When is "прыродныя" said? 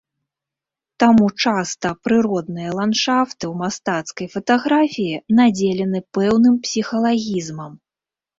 2.07-2.69